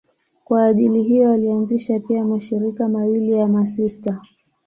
Kwa 0.43 0.65
ajili 0.65 1.03
hiyo 1.03 1.31
alianzisha 1.33 1.99
pia 1.99 2.23
mashirika 2.23 2.89
mawili 2.89 3.31
ya 3.31 3.47
masista. 3.47 4.21